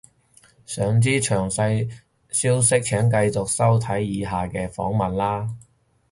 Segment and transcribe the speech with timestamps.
[0.65, 1.87] 想知詳細
[2.31, 5.47] 消息請繼續收睇以下嘅訪問喇